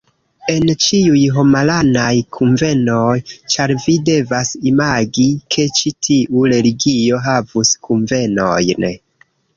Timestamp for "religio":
6.55-7.21